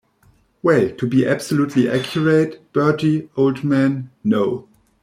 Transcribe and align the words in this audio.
Well, 0.63 0.89
to 0.95 1.05
be 1.05 1.27
absolutely 1.27 1.87
accurate, 1.87 2.71
Bertie, 2.73 3.29
old 3.37 3.63
man, 3.63 4.09
no. 4.23 4.67